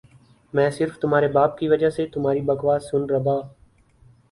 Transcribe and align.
میں 0.53 0.69
صرف 0.69 0.97
تمہارے 0.99 1.27
باپ 1.27 1.57
کی 1.57 1.67
وجہ 1.69 1.89
سے 1.89 2.05
تمہاری 2.07 2.41
بکواس 2.41 2.89
سن 2.91 3.09
ربا 3.09 3.39